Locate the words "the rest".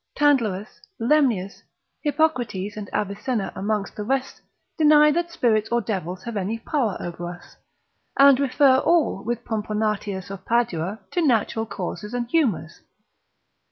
3.95-4.41